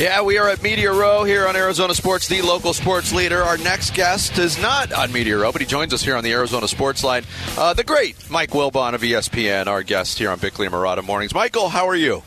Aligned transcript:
Yeah, 0.00 0.22
we 0.22 0.38
are 0.38 0.48
at 0.48 0.62
Media 0.62 0.90
Row 0.90 1.24
here 1.24 1.46
on 1.46 1.56
Arizona 1.56 1.94
Sports, 1.94 2.26
the 2.26 2.40
local 2.40 2.72
sports 2.72 3.12
leader. 3.12 3.42
Our 3.42 3.58
next 3.58 3.92
guest 3.92 4.38
is 4.38 4.56
not 4.58 4.94
on 4.94 5.12
Media 5.12 5.36
Row, 5.36 5.52
but 5.52 5.60
he 5.60 5.66
joins 5.66 5.92
us 5.92 6.02
here 6.02 6.16
on 6.16 6.24
the 6.24 6.32
Arizona 6.32 6.66
Sports 6.68 7.04
Line. 7.04 7.22
Uh, 7.58 7.74
the 7.74 7.84
great 7.84 8.16
Mike 8.30 8.48
Wilbon 8.52 8.94
of 8.94 9.02
ESPN, 9.02 9.66
our 9.66 9.82
guest 9.82 10.16
here 10.16 10.30
on 10.30 10.38
Bickley 10.38 10.64
and 10.64 10.74
Marotta 10.74 11.04
Mornings. 11.04 11.34
Michael, 11.34 11.68
how 11.68 11.86
are 11.86 11.94
you? 11.94 12.22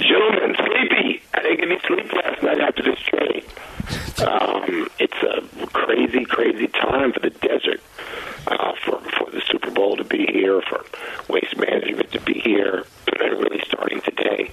Gentlemen, 0.00 0.56
sleepy. 0.56 1.22
I 1.32 1.42
didn't 1.42 1.60
get 1.60 1.70
any 1.70 1.80
sleep 1.86 2.12
last 2.12 2.42
night 2.42 2.58
after 2.58 2.82
this 2.82 2.98
trade. 2.98 3.44
Um, 4.26 4.88
it's 4.98 5.22
a 5.22 5.66
crazy, 5.68 6.24
crazy 6.24 6.66
time 6.66 7.12
for 7.12 7.20
the 7.20 7.30
desert, 7.30 7.80
uh, 8.48 8.72
for 8.84 8.98
for 8.98 9.30
the 9.30 9.42
Super 9.42 9.70
Bowl 9.70 9.96
to 9.96 10.02
be 10.02 10.26
here, 10.26 10.60
for 10.62 10.84
waste 11.28 11.56
management 11.56 12.10
to 12.10 12.20
be 12.22 12.40
here, 12.40 12.84
and 13.06 13.38
really 13.38 13.62
starting 13.64 14.00
today. 14.00 14.50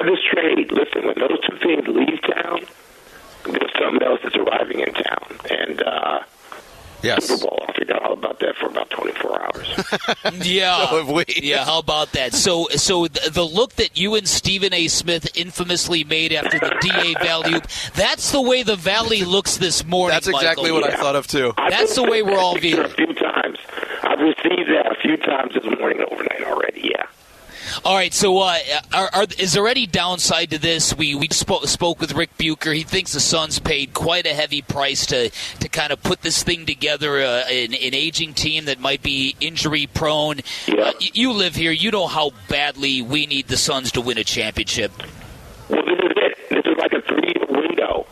And 0.00 0.08
to 0.08 0.12
have 0.12 0.14
this 0.16 0.24
trade, 0.30 0.72
listen, 0.72 1.06
when 1.06 1.18
those 1.18 1.38
two 1.48 1.56
things 1.58 1.86
leave 1.86 2.20
town, 2.22 2.60
there's 3.44 3.72
something 3.78 4.02
else 4.02 4.20
that's 4.22 4.36
arriving 4.36 4.80
in 4.80 4.92
town, 4.94 5.38
and. 5.50 5.82
uh 5.82 6.20
Yes. 7.02 7.28
Super 7.28 7.46
Bowl. 7.48 7.64
I 7.66 7.72
forgot 7.72 8.02
all 8.02 8.12
about 8.12 8.40
that 8.40 8.56
for 8.56 8.66
about 8.66 8.90
24 8.90 9.42
hours. 9.42 9.66
Yeah, 10.46 10.86
So 10.86 10.98
have 10.98 11.08
we. 11.08 11.24
yeah. 11.40 11.64
How 11.64 11.78
about 11.78 12.12
that? 12.12 12.34
So, 12.34 12.66
so 12.76 13.06
the, 13.08 13.30
the 13.30 13.42
look 13.42 13.72
that 13.76 13.96
you 13.98 14.16
and 14.16 14.28
Stephen 14.28 14.74
A. 14.74 14.86
Smith 14.88 15.34
infamously 15.34 16.04
made 16.04 16.34
after 16.34 16.58
the 16.58 16.76
DA 16.82 17.14
Valley, 17.24 17.58
that's 17.94 18.32
the 18.32 18.42
way 18.42 18.64
the 18.64 18.76
Valley 18.76 19.24
looks 19.24 19.56
this 19.56 19.82
morning. 19.86 20.14
That's 20.14 20.28
exactly 20.28 20.64
Michael. 20.72 20.82
what 20.88 20.90
I 20.92 20.96
thought 20.98 21.16
of, 21.16 21.26
too. 21.26 21.54
I've 21.56 21.70
That's 21.70 21.94
the 21.94 22.02
way 22.02 22.22
we're 22.22 22.36
all 22.38 22.52
sent 22.52 22.62
viewing. 22.64 22.84
A 22.84 22.88
few 22.90 23.14
times. 23.14 23.56
I've 24.02 24.20
received 24.20 24.68
that 24.68 24.92
a 24.92 24.96
few 25.00 25.16
times 25.16 25.54
this 25.54 25.64
morning 25.64 26.04
overnight 26.10 26.42
already. 26.44 26.82
Yeah. 26.94 26.99
All 27.82 27.94
right. 27.96 28.12
So, 28.12 28.38
uh, 28.40 28.58
are, 28.92 29.08
are, 29.12 29.26
is 29.38 29.54
there 29.54 29.66
any 29.66 29.86
downside 29.86 30.50
to 30.50 30.58
this? 30.58 30.94
We 30.96 31.14
we 31.14 31.28
spoke, 31.28 31.66
spoke 31.66 31.98
with 32.00 32.12
Rick 32.12 32.36
Bucher. 32.36 32.74
He 32.74 32.82
thinks 32.82 33.12
the 33.14 33.20
Suns 33.20 33.58
paid 33.58 33.94
quite 33.94 34.26
a 34.26 34.34
heavy 34.34 34.60
price 34.60 35.06
to 35.06 35.30
to 35.30 35.68
kind 35.68 35.90
of 35.92 36.02
put 36.02 36.20
this 36.20 36.42
thing 36.42 36.66
together. 36.66 37.20
Uh, 37.20 37.44
an, 37.48 37.72
an 37.72 37.94
aging 37.94 38.34
team 38.34 38.66
that 38.66 38.80
might 38.80 39.02
be 39.02 39.34
injury 39.40 39.86
prone. 39.86 40.40
Yeah. 40.66 40.74
Uh, 40.80 40.92
y- 41.00 41.10
you 41.14 41.32
live 41.32 41.54
here. 41.54 41.72
You 41.72 41.90
know 41.90 42.06
how 42.06 42.32
badly 42.48 43.00
we 43.00 43.26
need 43.26 43.48
the 43.48 43.56
Suns 43.56 43.92
to 43.92 44.00
win 44.02 44.18
a 44.18 44.24
championship. 44.24 44.92
Well, 45.70 45.82
this 45.86 45.98
is 45.98 46.12
it. 46.16 46.36
This 46.50 46.64
is 46.66 46.76
like 46.78 46.92
a 46.92 47.00
three-year 47.00 47.46
window, 47.48 48.06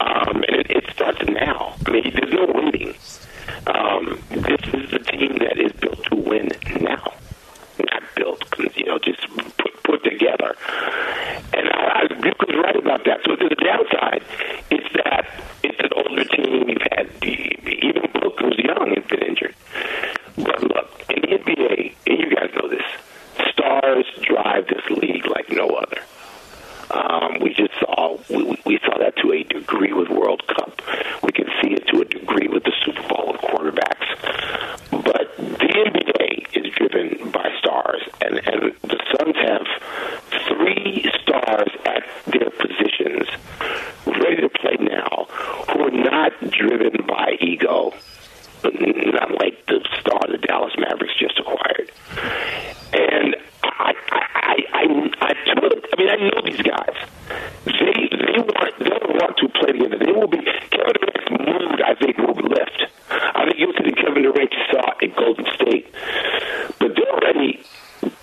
um, 0.00 0.36
and 0.48 0.56
it, 0.56 0.70
it 0.70 0.84
starts 0.94 1.20
now. 1.28 1.76
I 1.86 1.90
mean, 1.90 2.12
there's 2.12 2.32
no 2.32 2.46
waiting. 2.52 2.94
Um, 3.68 4.20
this 4.30 4.60
is 4.74 4.92
a 4.92 4.98
team 4.98 5.38
that 5.38 5.58
is 5.58 5.72
built 5.72 6.02
to 6.06 6.16
win 6.16 6.48
now, 6.80 7.12
not 7.78 8.02
built, 8.14 8.42
you 8.76 8.86
know, 8.86 8.98
just 8.98 9.20
put, 9.58 9.82
put 9.82 10.04
together. 10.04 10.54
And 11.52 11.68
I, 11.68 12.02
I, 12.02 12.06
Bucher's 12.14 12.56
right 12.62 12.76
about 12.76 13.04
that. 13.04 13.20
So 13.24 13.34
the 13.36 13.54
downside 13.56 14.22
is 14.70 14.86
that 14.94 15.26
it's 15.64 15.78
an 15.80 15.90
older 15.96 16.24
team. 16.24 16.68
You've 16.68 16.82
had 16.92 17.10
even 17.22 18.02
Book, 18.12 18.36
who's 18.40 18.56
young, 18.58 18.94
has 18.96 19.04
been 19.06 19.22
injured. 19.22 19.54
But 20.36 20.62
look, 20.62 21.04
in 21.10 21.22
the 21.22 21.36
NBA, 21.38 21.94
and 22.06 22.18
you 22.18 22.34
guys 22.34 22.50
know 22.54 22.68
this, 22.68 23.50
stars 23.52 24.06
drive 24.22 24.66
this 24.68 24.84
league 24.96 25.26
like 25.26 25.50
no 25.50 25.68
other. 25.70 26.00
Um, 26.88 27.40
we 27.40 27.52
just 27.52 27.72
saw 27.80 28.16
we, 28.30 28.44
we- 28.44 28.62
we 28.64 28.78
saw 28.84 28.96
that 28.98 29.16
to 29.22 29.32
a 29.32 29.42
degree 29.42 29.92
with 29.92 30.08
World 30.08 30.42
Cup. 30.46 30.80
We 31.22 31.32
can 31.32 31.46
see 31.62 31.72
it 31.72 31.86
to 31.88 32.00
a 32.00 32.04
degree 32.04 32.46
with 32.48 32.62
the 32.64 32.72
Super 32.84 33.02
Bowl 33.08 33.30
of 33.34 33.40
quarterbacks. 33.40 34.06
But 34.90 35.36
the 35.36 35.66
NBA 35.66 36.46
is 36.56 36.72
driven 36.74 37.30
by 37.32 37.50
stars, 37.58 38.02
and 38.20 38.36
and 38.46 38.72
the 38.82 38.98
Suns 39.18 39.36
have 39.36 39.66
three 40.48 41.10
stars 41.22 41.70
at 41.86 42.04
their 42.26 42.50
positions 42.50 43.28
ready 44.06 44.42
to 44.42 44.48
play 44.48 44.76
now, 44.80 45.26
who 45.72 45.82
are 45.86 45.90
not 45.90 46.32
driven 46.52 47.04
by 47.06 47.36
ego, 47.40 47.92
not 48.62 49.30
like 49.40 49.64
the 49.66 49.80
star 50.00 50.20
the 50.28 50.38
Dallas 50.38 50.72
Mavericks 50.78 51.14
just 51.18 51.38
acquired. 51.38 51.90
And 52.92 53.36
I, 53.62 53.92
I, 54.10 54.22
I, 54.34 54.56
I, 54.72 55.10
I 55.20 55.54
told, 55.54 55.72
I 55.92 55.96
mean, 55.98 56.08
I 56.08 56.16
know 56.16 56.40
these 56.44 56.62
guys. 56.62 56.96
They, 57.64 58.08
they 58.10 58.38
want, 58.38 58.72
they 58.78 58.90
want 58.90 59.36
to 59.38 59.48
play 59.58 59.72
together. 59.72 59.98
They 59.98 60.12
will 60.12 60.28
be. 60.28 60.38
Kevin 60.70 60.94
Durant's 60.94 61.30
mood, 61.30 61.80
I 61.82 61.94
think, 61.94 62.18
will 62.18 62.34
lift. 62.34 62.78
I 63.10 63.44
think 63.44 63.58
you'll 63.58 63.72
see 63.74 63.90
the 63.90 63.96
Kevin 63.96 64.22
Durant 64.22 64.52
you 64.52 64.64
saw 64.70 64.90
at 64.90 65.16
Golden 65.16 65.46
State, 65.54 65.86
but 66.78 66.94
they're 66.94 67.18
ready. 67.22 67.62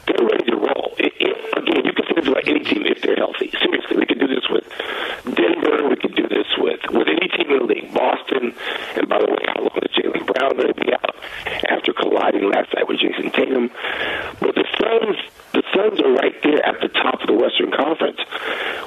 They're 0.08 0.26
ready 0.26 0.46
to 0.52 0.58
roll. 0.58 0.94
It, 1.00 1.14
it, 1.20 1.36
again, 1.58 1.86
you 1.86 1.94
can 1.94 2.06
say 2.08 2.16
this 2.16 2.28
about 2.28 2.48
any 2.48 2.64
team 2.64 2.84
if 2.86 3.02
they're 3.02 3.16
healthy. 3.16 3.52
Seriously, 3.52 3.98
we 3.98 4.06
could 4.06 4.20
do 4.20 4.28
this 4.28 4.46
with 4.50 4.64
Denver. 5.36 5.90
We 5.90 5.96
could 5.98 6.16
do 6.16 6.28
this 6.28 6.48
with 6.58 6.80
with 6.92 7.08
any 7.08 7.28
team 7.32 7.52
in 7.52 7.58
the 7.60 7.66
league. 7.66 7.94
Boston. 7.94 8.54
And 8.96 9.08
by 9.10 9.20
the 9.20 9.28
way, 9.28 9.44
how 9.48 9.62
long 9.62 9.80
is 9.82 9.92
Jaylen 9.96 10.26
Brown 10.28 10.56
going 10.58 10.74
to 10.74 10.80
be 10.80 10.94
out 10.94 11.16
after 11.70 11.94
colliding 11.94 12.50
last 12.50 12.74
night 12.76 12.88
with 12.88 13.00
Jayson 13.00 13.32
Tatum? 13.32 13.72
But 14.40 14.56
the 14.56 14.68
Suns, 14.78 15.18
the 15.54 15.64
Suns 15.74 16.00
are 16.02 16.14
right 16.14 16.36
there 16.44 16.66
at 16.66 16.82
the 16.82 16.90
top 16.90 17.22
of 17.22 17.28
the 17.28 17.34
Western 17.34 17.72
Conference, 17.72 18.20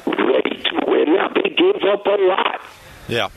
ready 0.06 0.62
to 0.62 0.74
win. 0.86 1.14
Now 1.14 1.28
they 1.32 1.50
gave 1.50 1.82
up 1.88 2.06
a 2.06 2.18
lot. 2.28 2.60
Yeah. 3.08 3.28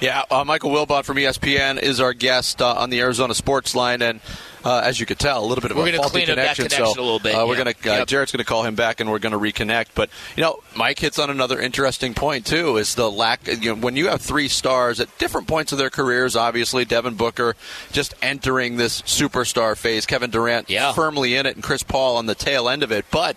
Yeah, 0.00 0.24
uh, 0.30 0.44
Michael 0.44 0.70
Wilbon 0.70 1.04
from 1.04 1.16
ESPN 1.16 1.80
is 1.80 2.00
our 2.00 2.12
guest 2.12 2.60
uh, 2.60 2.74
on 2.74 2.90
the 2.90 3.00
Arizona 3.00 3.34
Sports 3.34 3.74
Line, 3.74 4.02
and 4.02 4.20
uh, 4.64 4.80
as 4.84 4.98
you 4.98 5.06
could 5.06 5.18
tell, 5.18 5.44
a 5.44 5.46
little 5.46 5.62
bit 5.62 5.70
of 5.70 5.76
We're 5.76 5.88
a 5.88 5.96
faulty 5.96 6.10
clean 6.24 6.30
up 6.30 6.36
that 6.36 6.56
connection. 6.56 6.64
connection 6.68 6.94
so 6.94 7.00
a 7.00 7.04
little 7.04 7.18
bit, 7.18 7.34
uh, 7.34 7.44
we're 7.46 7.56
yeah. 7.56 7.64
going 7.64 7.74
to 7.74 7.90
uh, 7.92 7.96
Yep. 7.98 8.08
Jarrett's 8.08 8.32
going 8.32 8.38
to 8.44 8.48
call 8.48 8.62
him 8.64 8.74
back, 8.74 9.00
and 9.00 9.10
we're 9.10 9.18
going 9.18 9.32
to 9.32 9.38
reconnect. 9.38 9.88
But 9.94 10.10
you 10.36 10.42
know, 10.42 10.60
Mike 10.76 10.98
hits 10.98 11.18
on 11.18 11.30
another 11.30 11.60
interesting 11.60 12.14
point 12.14 12.46
too: 12.46 12.76
is 12.78 12.94
the 12.94 13.10
lack. 13.10 13.46
You 13.46 13.74
know, 13.74 13.80
when 13.80 13.96
you 13.96 14.08
have 14.08 14.20
three 14.22 14.48
stars 14.48 15.00
at 15.00 15.16
different 15.18 15.46
points 15.48 15.72
of 15.72 15.78
their 15.78 15.90
careers, 15.90 16.34
obviously 16.36 16.84
Devin 16.84 17.14
Booker 17.14 17.54
just 17.92 18.14
entering 18.22 18.76
this 18.76 19.02
superstar 19.02 19.76
phase, 19.76 20.06
Kevin 20.06 20.30
Durant 20.30 20.70
Yeah. 20.70 20.92
firmly 20.92 21.36
in 21.36 21.46
it, 21.46 21.54
and 21.56 21.62
Chris 21.62 21.82
Paul 21.82 22.16
on 22.16 22.26
the 22.26 22.34
tail 22.34 22.68
end 22.68 22.82
of 22.82 22.90
it, 22.92 23.04
but 23.10 23.36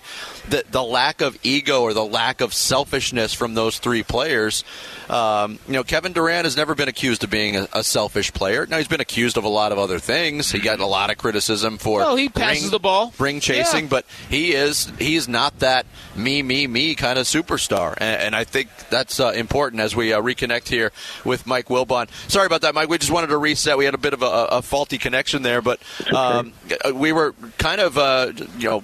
the 0.49 0.63
the 0.69 0.83
lack 0.83 1.21
of 1.21 1.37
ego 1.43 1.81
or 1.81 1.93
the 1.93 2.05
lack 2.05 2.41
of 2.41 2.53
selfishness 2.53 3.33
from 3.33 3.53
those 3.53 3.79
three 3.79 4.03
players. 4.03 4.63
Um, 5.09 5.59
you 5.67 5.73
know, 5.73 5.83
Kevin 5.83 6.13
Durant 6.13 6.45
has 6.45 6.57
never 6.57 6.75
been 6.75 6.87
accused 6.87 7.23
of 7.23 7.29
being 7.29 7.55
a, 7.55 7.67
a 7.73 7.83
selfish 7.83 8.33
player. 8.33 8.65
Now 8.65 8.77
he's 8.77 8.87
been 8.87 9.01
accused 9.01 9.37
of 9.37 9.43
a 9.43 9.49
lot 9.49 9.71
of 9.71 9.77
other 9.77 9.99
things. 9.99 10.51
He 10.51 10.59
got 10.59 10.79
a 10.79 10.85
lot 10.85 11.09
of 11.09 11.16
criticism 11.17 11.77
for 11.77 11.99
Well, 11.99 12.15
he 12.15 12.29
passes 12.29 12.63
ring- 12.63 12.71
the 12.71 12.79
ball. 12.79 13.13
ring 13.19 13.39
chasing, 13.39 13.85
Yeah. 13.85 13.89
but 13.89 14.05
he 14.29 14.53
is 14.53 14.91
he 14.99 15.15
is 15.15 15.27
not 15.27 15.59
that 15.59 15.85
me 16.15 16.41
me 16.43 16.67
me 16.67 16.95
kind 16.95 17.19
of 17.19 17.25
superstar, 17.25 17.93
and, 17.97 18.21
and 18.21 18.35
I 18.35 18.43
think 18.43 18.69
that's 18.89 19.19
uh, 19.19 19.29
important 19.35 19.81
as 19.81 19.95
we 19.95 20.13
uh, 20.13 20.21
reconnect 20.21 20.67
here 20.67 20.91
with 21.25 21.45
Mike 21.47 21.67
Wilbon. 21.67 22.07
Sorry 22.27 22.45
about 22.45 22.61
that, 22.61 22.73
Mike. 22.75 22.89
We 22.89 22.97
just 22.97 23.11
wanted 23.11 23.27
to 23.27 23.37
reset. 23.37 23.77
We 23.77 23.85
had 23.85 23.93
a 23.93 23.97
bit 23.99 24.13
of 24.13 24.21
a, 24.21 24.25
a 24.51 24.61
faulty 24.61 24.97
connection 24.97 25.41
there, 25.41 25.61
but 25.61 25.79
um, 26.15 26.53
we 26.93 27.11
were 27.11 27.33
kind 27.57 27.81
of 27.81 27.97
uh, 27.97 28.31
you 28.57 28.69
know. 28.69 28.83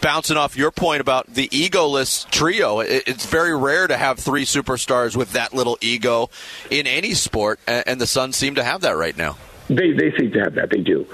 Bouncing 0.00 0.36
off 0.36 0.56
your 0.56 0.72
point 0.72 1.00
about 1.00 1.32
the 1.32 1.46
egoless 1.50 2.28
trio, 2.28 2.80
it's 2.80 3.24
very 3.24 3.56
rare 3.56 3.86
to 3.86 3.96
have 3.96 4.18
three 4.18 4.44
superstars 4.44 5.14
with 5.16 5.34
that 5.34 5.54
little 5.54 5.78
ego 5.80 6.28
in 6.70 6.88
any 6.88 7.14
sport, 7.14 7.60
and, 7.68 7.84
and 7.86 8.00
the 8.00 8.06
Suns 8.08 8.36
seem 8.36 8.56
to 8.56 8.64
have 8.64 8.80
that 8.80 8.96
right 8.96 9.16
now. 9.16 9.36
They 9.76 9.92
they 9.92 10.12
seem 10.16 10.32
to 10.32 10.40
have 10.40 10.54
that. 10.54 10.70
They 10.70 10.80
do. 10.80 11.06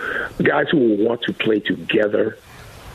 Guys 0.43 0.69
who 0.71 0.79
will 0.79 0.97
want 1.07 1.23
to 1.23 1.33
play 1.33 1.61
together. 1.61 2.39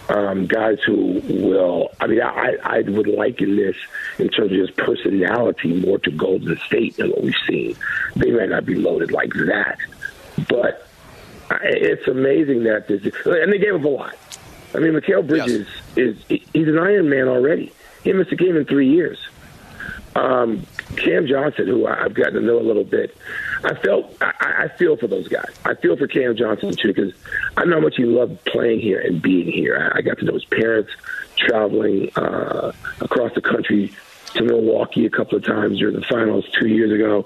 Um, 0.10 0.48
guys 0.48 0.80
who 0.86 1.22
will. 1.28 1.90
I 2.02 2.08
mean, 2.08 2.22
I 2.22 2.58
I 2.64 2.82
would 2.82 3.08
liken 3.08 3.56
this 3.56 3.76
in 4.20 4.28
terms 4.30 4.52
of 4.52 4.58
his 4.58 4.72
personality 4.72 5.74
more 5.74 5.98
to 6.00 6.12
Golden 6.12 6.58
State 6.68 6.98
than 6.98 7.12
what 7.12 7.24
we've 7.24 7.34
seen. 7.48 7.76
They 8.16 8.32
might 8.32 8.50
not 8.50 8.66
be 8.66 8.76
loaded 8.76 9.12
like 9.12 9.32
that, 9.34 9.78
but 10.50 10.86
I- 11.50 11.60
it's 11.64 12.08
amazing 12.08 12.64
that 12.66 12.88
this. 12.90 13.02
And 13.26 13.54
they 13.54 13.60
gave 13.60 13.76
up 13.76 13.84
a 13.84 13.88
lot. 13.88 14.16
I 14.76 14.80
mean, 14.80 14.94
Mikal 14.94 15.26
Bridges 15.26 15.68
is 15.96 16.18
he's 16.28 16.68
an 16.68 16.80
Iron 16.80 17.10
Man 17.10 17.28
already. 17.30 17.72
He 18.04 18.12
missed 18.12 18.32
a 18.34 18.36
game 18.36 18.58
in 18.58 18.66
three 18.66 18.90
years. 18.90 19.20
Um, 20.16 20.66
Cam 20.98 21.26
Johnson, 21.28 21.68
who 21.68 21.88
I've 21.88 22.14
gotten 22.14 22.34
to 22.36 22.42
know 22.42 22.60
a 22.60 22.62
little 22.62 22.84
bit, 22.84 23.16
I 23.64 23.76
felt 23.76 24.16
I, 24.22 24.64
I 24.64 24.68
feel 24.78 24.98
for 24.98 25.08
those 25.08 25.28
guys. 25.28 25.54
I 25.64 25.76
feel 25.76 25.96
for 25.96 26.08
Cam 26.08 26.36
Johnson 26.36 26.74
too 26.76 26.90
because 26.90 27.14
I 27.56 27.66
know 27.66 27.76
how 27.76 27.82
much 27.82 27.96
he 27.96 28.06
loved 28.06 28.44
playing 28.46 28.80
here 28.80 29.00
and 29.00 29.22
being 29.22 29.52
here. 29.52 29.78
I, 29.78 30.00
I 30.00 30.02
got 30.02 30.20
to 30.20 30.26
know 30.26 30.34
his 30.34 30.46
parents, 30.46 30.92
traveling 31.38 32.12
uh, 32.16 32.74
across 33.00 33.34
the 33.36 33.42
country 33.42 33.94
to 34.34 34.44
Milwaukee 34.44 35.06
a 35.06 35.10
couple 35.10 35.38
of 35.38 35.46
times 35.46 35.80
during 35.80 35.96
the 35.96 36.06
finals 36.06 36.46
two 36.60 36.68
years 36.68 36.92
ago. 36.92 37.26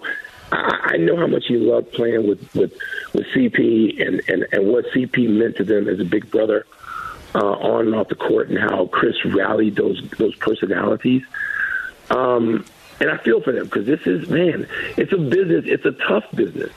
I, 0.51 0.93
I 0.93 0.97
know 0.97 1.17
how 1.17 1.27
much 1.27 1.45
he 1.47 1.57
loved 1.57 1.91
playing 1.93 2.27
with 2.27 2.53
with 2.53 2.73
with 3.13 3.25
CP 3.27 4.05
and 4.05 4.21
and 4.27 4.47
and 4.51 4.67
what 4.67 4.85
CP 4.93 5.29
meant 5.29 5.57
to 5.57 5.63
them 5.63 5.87
as 5.87 5.99
a 5.99 6.05
big 6.05 6.29
brother 6.29 6.65
uh, 7.33 7.39
on 7.39 7.87
and 7.87 7.95
off 7.95 8.09
the 8.09 8.15
court, 8.15 8.49
and 8.49 8.57
how 8.59 8.87
Chris 8.87 9.15
rallied 9.25 9.75
those 9.75 10.01
those 10.17 10.35
personalities. 10.35 11.23
Um, 12.09 12.65
and 12.99 13.09
I 13.09 13.17
feel 13.17 13.41
for 13.41 13.51
them 13.51 13.65
because 13.65 13.85
this 13.85 14.01
is 14.05 14.29
man, 14.29 14.67
it's 14.97 15.11
a 15.13 15.17
business. 15.17 15.65
It's 15.67 15.85
a 15.85 15.91
tough 15.91 16.25
business. 16.33 16.71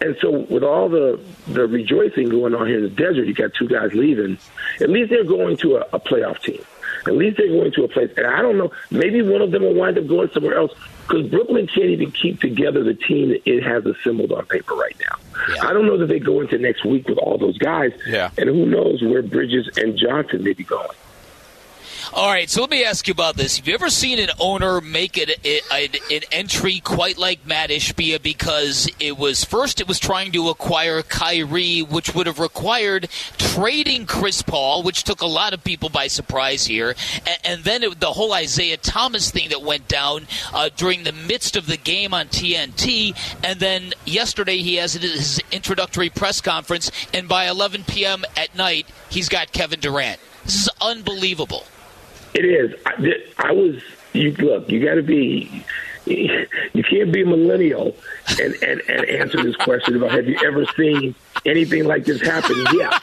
And 0.00 0.16
so, 0.20 0.30
with 0.30 0.62
all 0.62 0.88
the 0.88 1.18
the 1.46 1.66
rejoicing 1.66 2.28
going 2.28 2.54
on 2.54 2.66
here 2.66 2.78
in 2.78 2.82
the 2.82 2.90
desert, 2.90 3.24
you 3.24 3.34
got 3.34 3.54
two 3.54 3.68
guys 3.68 3.92
leaving. 3.94 4.38
At 4.80 4.90
least 4.90 5.10
they're 5.10 5.24
going 5.24 5.56
to 5.58 5.76
a, 5.76 5.80
a 5.94 6.00
playoff 6.00 6.42
team. 6.42 6.62
At 7.06 7.14
least 7.14 7.36
they're 7.38 7.48
going 7.48 7.72
to 7.72 7.84
a 7.84 7.88
place. 7.88 8.10
And 8.16 8.26
I 8.26 8.42
don't 8.42 8.58
know, 8.58 8.72
maybe 8.90 9.22
one 9.22 9.40
of 9.40 9.52
them 9.52 9.62
will 9.62 9.74
wind 9.74 9.96
up 9.96 10.06
going 10.06 10.28
somewhere 10.32 10.56
else 10.56 10.72
because 11.06 11.28
Brooklyn 11.28 11.66
can't 11.68 11.86
even 11.86 12.10
keep 12.10 12.40
together 12.40 12.82
the 12.82 12.94
team 12.94 13.28
that 13.28 13.48
it 13.48 13.62
has 13.62 13.86
assembled 13.86 14.32
on 14.32 14.44
paper 14.46 14.74
right 14.74 14.96
now. 15.00 15.16
Yeah. 15.54 15.68
I 15.68 15.72
don't 15.72 15.86
know 15.86 15.96
that 15.98 16.06
they 16.06 16.18
go 16.18 16.40
into 16.40 16.58
next 16.58 16.84
week 16.84 17.08
with 17.08 17.18
all 17.18 17.38
those 17.38 17.58
guys. 17.58 17.92
Yeah. 18.06 18.30
And 18.36 18.48
who 18.48 18.66
knows 18.66 19.02
where 19.02 19.22
Bridges 19.22 19.70
and 19.76 19.96
Johnson 19.96 20.42
may 20.42 20.52
be 20.52 20.64
going. 20.64 20.88
All 22.12 22.28
right, 22.28 22.48
so 22.48 22.60
let 22.60 22.70
me 22.70 22.84
ask 22.84 23.08
you 23.08 23.12
about 23.12 23.36
this. 23.36 23.56
Have 23.56 23.66
you 23.66 23.74
ever 23.74 23.90
seen 23.90 24.20
an 24.20 24.30
owner 24.38 24.80
make 24.80 25.18
it 25.18 25.44
an 25.44 26.22
entry 26.30 26.78
quite 26.78 27.18
like 27.18 27.44
Matt 27.44 27.70
Ishbia? 27.70 28.22
Because 28.22 28.88
it 29.00 29.18
was 29.18 29.44
first 29.44 29.80
it 29.80 29.88
was 29.88 29.98
trying 29.98 30.30
to 30.32 30.48
acquire 30.48 31.02
Kyrie, 31.02 31.80
which 31.80 32.14
would 32.14 32.28
have 32.28 32.38
required 32.38 33.08
trading 33.38 34.06
Chris 34.06 34.40
Paul, 34.40 34.84
which 34.84 35.02
took 35.02 35.20
a 35.20 35.26
lot 35.26 35.52
of 35.52 35.64
people 35.64 35.88
by 35.88 36.06
surprise 36.06 36.64
here, 36.66 36.94
and, 37.26 37.38
and 37.44 37.64
then 37.64 37.82
it, 37.82 37.98
the 37.98 38.12
whole 38.12 38.32
Isaiah 38.32 38.76
Thomas 38.76 39.32
thing 39.32 39.48
that 39.48 39.62
went 39.62 39.88
down 39.88 40.28
uh, 40.54 40.70
during 40.76 41.02
the 41.02 41.12
midst 41.12 41.56
of 41.56 41.66
the 41.66 41.76
game 41.76 42.14
on 42.14 42.28
TNT, 42.28 43.16
and 43.42 43.58
then 43.58 43.94
yesterday 44.04 44.58
he 44.58 44.76
has 44.76 44.92
his 44.94 45.40
introductory 45.50 46.10
press 46.10 46.40
conference, 46.40 46.90
and 47.12 47.28
by 47.28 47.48
11 47.48 47.82
p.m. 47.84 48.24
at 48.36 48.54
night 48.54 48.86
he's 49.08 49.28
got 49.28 49.50
Kevin 49.50 49.80
Durant. 49.80 50.20
This 50.44 50.62
is 50.62 50.68
unbelievable. 50.80 51.64
It 52.36 52.44
is. 52.44 52.74
I, 52.84 53.48
I 53.48 53.52
was. 53.52 53.82
You 54.12 54.32
look. 54.32 54.70
You 54.70 54.84
got 54.84 54.96
to 54.96 55.02
be. 55.02 55.64
You 56.06 56.84
can't 56.88 57.10
be 57.10 57.22
a 57.22 57.26
millennial 57.26 57.96
and, 58.40 58.54
and, 58.62 58.80
and 58.88 59.04
answer 59.08 59.42
this 59.42 59.56
question 59.56 59.96
about 59.96 60.12
have 60.12 60.28
you 60.28 60.38
ever 60.46 60.64
seen 60.76 61.16
anything 61.44 61.84
like 61.84 62.04
this 62.04 62.20
happen? 62.20 62.54
Yeah, 62.72 62.96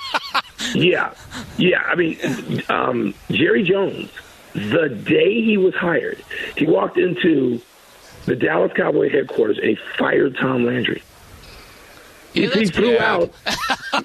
yeah, 0.74 1.14
yeah. 1.58 1.82
I 1.82 1.96
mean, 1.96 2.64
um, 2.70 3.14
Jerry 3.30 3.64
Jones, 3.64 4.10
the 4.54 4.88
day 4.88 5.42
he 5.44 5.58
was 5.58 5.76
hired, 5.76 6.24
he 6.56 6.66
walked 6.66 6.98
into 6.98 7.62
the 8.26 8.38
Dallas 8.38 8.72
Cowboy 8.74 9.10
headquarters 9.10 9.58
and 9.58 9.68
he 9.68 9.78
fired 9.98 10.38
Tom 10.38 10.66
Landry. 10.66 11.04
Yeah, 12.34 12.50
he 12.50 12.66
threw 12.68 12.98
bad. 12.98 13.02
out 13.02 13.34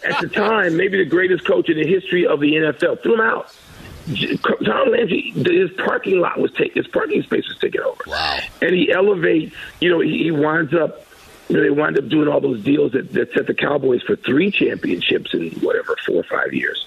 at 0.04 0.20
the 0.20 0.28
time 0.28 0.76
maybe 0.76 0.98
the 0.98 1.08
greatest 1.08 1.46
coach 1.46 1.68
in 1.68 1.76
the 1.76 1.86
history 1.86 2.26
of 2.26 2.40
the 2.40 2.52
NFL. 2.54 3.02
Threw 3.02 3.14
him 3.14 3.20
out. 3.20 3.54
Tom 4.64 4.90
Landry, 4.90 5.32
his 5.34 5.70
parking 5.72 6.20
lot 6.20 6.38
was 6.38 6.52
taken, 6.52 6.82
his 6.82 6.90
parking 6.90 7.22
space 7.22 7.46
was 7.48 7.58
taken 7.58 7.82
over. 7.82 8.02
Wow. 8.06 8.38
And 8.62 8.74
he 8.74 8.92
elevates, 8.92 9.54
you 9.80 9.90
know, 9.90 10.00
he, 10.00 10.24
he 10.24 10.30
winds 10.30 10.74
up, 10.74 11.04
you 11.48 11.56
know, 11.56 11.62
they 11.62 11.70
wind 11.70 11.98
up 11.98 12.08
doing 12.08 12.28
all 12.28 12.40
those 12.40 12.62
deals 12.62 12.92
that, 12.92 13.12
that 13.12 13.32
set 13.32 13.46
the 13.46 13.54
Cowboys 13.54 14.02
for 14.02 14.16
three 14.16 14.50
championships 14.50 15.32
in 15.34 15.50
whatever, 15.60 15.96
four 16.06 16.16
or 16.16 16.24
five 16.24 16.52
years. 16.52 16.86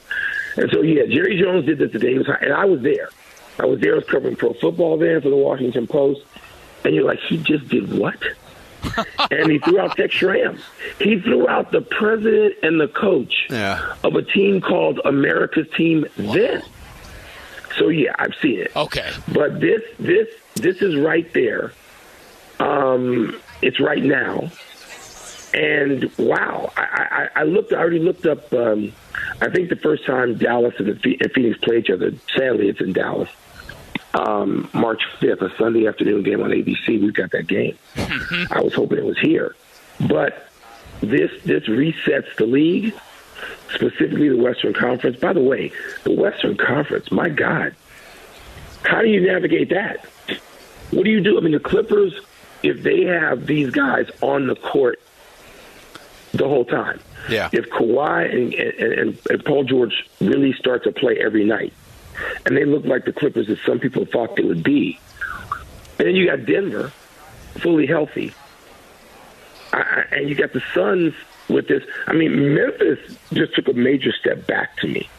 And 0.58 0.70
so, 0.72 0.82
yeah, 0.82 1.06
Jerry 1.06 1.40
Jones 1.40 1.66
did 1.66 1.78
this 1.78 1.92
today. 1.92 2.14
He 2.14 2.18
was, 2.18 2.28
and 2.42 2.54
I 2.54 2.66
was 2.66 2.82
there. 2.82 3.10
I 3.60 3.66
was 3.66 3.80
there, 3.80 3.94
I 3.94 3.96
was 3.96 4.06
covering 4.06 4.36
pro 4.36 4.54
football 4.54 4.98
then 4.98 5.22
for 5.22 5.30
the 5.30 5.38
Washington 5.38 5.88
Post. 5.88 6.22
And 6.84 6.96
you're 6.96 7.06
like, 7.06 7.20
he 7.20 7.38
just 7.38 7.68
did 7.68 7.96
what? 7.98 8.18
and 9.32 9.52
he 9.52 9.60
threw 9.60 9.80
out 9.80 9.96
Tex 9.96 10.16
Schramm. 10.16 10.58
He 11.00 11.20
threw 11.20 11.48
out 11.48 11.72
the 11.72 11.82
president 11.82 12.56
and 12.64 12.80
the 12.80 12.88
coach 12.88 13.48
yeah. 13.50 13.96
of 14.04 14.16
a 14.16 14.24
team 14.24 14.62
called 14.62 15.00
America's 15.06 15.68
Team 15.76 16.06
wow. 16.18 16.34
then. 16.34 16.64
So 17.78 17.90
yeah, 17.90 18.16
I've 18.18 18.36
seen 18.42 18.60
it. 18.60 18.76
Okay. 18.76 19.12
But 19.34 19.60
this 19.60 19.82
this 20.00 20.28
this 20.56 20.82
is 20.82 20.96
right 20.96 21.32
there. 21.34 21.74
Um, 22.60 23.40
it's 23.62 23.80
right 23.80 24.04
now. 24.04 24.52
And 25.54 26.10
wow, 26.18 26.72
I, 26.78 27.28
I, 27.36 27.42
I 27.42 27.44
looked. 27.44 27.74
I 27.74 27.78
already 27.78 28.00
looked 28.00 28.26
up. 28.26 28.54
Um, 28.54 28.94
I 29.42 29.50
think 29.50 29.70
the 29.70 29.76
first 29.76 30.06
time 30.06 30.38
Dallas 30.38 30.76
and, 30.80 31.00
Phoenix 31.02 31.58
play 31.60 31.80
each 31.80 31.90
other. 31.90 32.14
Sadly, 32.34 32.70
it's 32.70 32.80
in 32.80 32.94
Dallas. 32.94 33.30
Um, 34.14 34.70
March 34.74 35.02
fifth, 35.20 35.42
a 35.42 35.56
Sunday 35.58 35.88
afternoon 35.88 36.24
game 36.24 36.42
on 36.42 36.52
ABC. 36.52 37.02
We've 37.02 37.14
got 37.14 37.32
that 37.32 37.48
game. 37.48 37.78
I 37.98 38.62
was 38.62 38.74
hoping 38.74 38.98
it 38.98 39.06
was 39.06 39.20
here, 39.20 39.56
but 40.08 40.48
this 41.02 41.32
this 41.44 41.64
resets 41.64 42.36
the 42.38 42.46
league 42.46 42.94
specifically 43.74 44.30
the 44.30 44.38
Western 44.38 44.74
Conference. 44.74 45.18
By 45.18 45.34
the 45.34 45.42
way, 45.42 45.72
the 46.04 46.12
Western 46.12 46.58
Conference, 46.58 47.12
my 47.12 47.30
God, 47.30 47.76
how 48.84 49.02
do 49.02 49.08
you 49.08 49.22
navigate 49.22 49.70
that? 49.70 50.06
What 50.92 51.06
do 51.06 51.10
you 51.10 51.22
do? 51.22 51.38
I 51.38 51.42
mean, 51.42 51.54
the 51.54 51.60
Clippers, 51.60 52.14
if 52.64 52.84
they 52.84 53.04
have 53.06 53.46
these 53.46 53.72
guys 53.72 54.10
on 54.22 54.48
the 54.48 54.56
court 54.56 55.00
the 56.34 56.48
whole 56.48 56.66
time, 56.66 57.00
yeah. 57.30 57.50
if 57.52 57.70
Kawhi 57.70 58.32
and, 58.32 58.54
and, 58.54 59.20
and 59.30 59.46
Paul 59.46 59.64
George 59.64 60.10
really 60.20 60.54
start 60.54 60.84
to 60.84 60.92
play 60.92 61.18
every 61.20 61.46
night, 61.46 61.74
and 62.46 62.58
they 62.58 62.66
look 62.66 62.86
like 62.86 63.06
the 63.06 63.14
Clippers 63.14 63.48
that 63.48 63.60
some 63.66 63.80
people 63.80 64.06
thought 64.06 64.36
they 64.36 64.44
would 64.44 64.64
be, 64.64 65.00
and 65.98 66.08
then 66.08 66.16
you 66.16 66.28
got 66.28 66.46
Denver 66.46 66.92
fully 67.60 67.86
healthy, 67.86 68.34
I, 69.74 70.06
and 70.12 70.30
you 70.30 70.36
got 70.36 70.54
the 70.54 70.64
Suns 70.74 71.14
with 71.50 71.68
this. 71.68 71.84
I 72.08 72.14
mean, 72.14 72.56
Memphis 72.56 73.00
just 73.34 73.56
took 73.56 73.68
a 73.68 73.74
major 73.74 74.12
step 74.12 74.48
back 74.48 74.78
to 74.78 74.88
me, 74.88 75.10